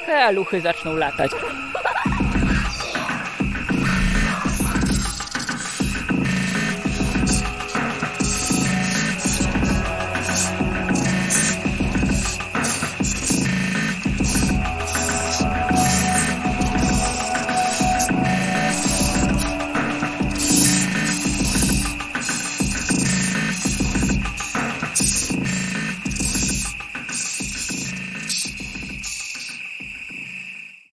trochę, 0.00 0.24
a 0.24 0.30
luchy 0.30 0.60
zaczną 0.60 0.96
latać. 0.96 1.30